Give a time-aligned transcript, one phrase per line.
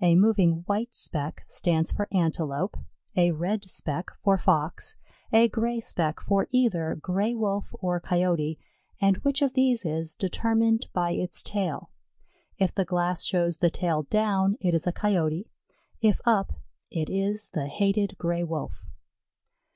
[0.00, 2.76] A moving white speck stands for Antelope,
[3.16, 4.96] a red speck for Fox,
[5.32, 8.60] a gray speck for either Gray wolf or Coyote,
[9.00, 11.90] and which of these is determined by its tail.
[12.58, 15.50] If the glass shows the tail down, it is a Coyote;
[16.00, 16.52] if up,
[16.88, 18.86] it is the hated Gray wolf.